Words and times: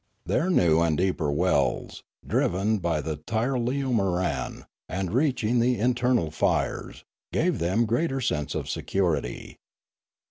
Their 0.25 0.49
new 0.49 0.81
and 0.81 0.97
deeper 0.97 1.31
wells, 1.31 2.01
driven 2.25 2.79
by 2.79 3.01
the 3.01 3.17
tirleo 3.17 3.93
moran, 3.93 4.65
and 4.89 5.13
reaching 5.13 5.59
the 5.59 5.77
internal 5.77 6.31
fires, 6.31 7.03
gave 7.31 7.59
them 7.59 7.85
greater 7.85 8.19
sense 8.19 8.55
of 8.55 8.67
security. 8.67 9.59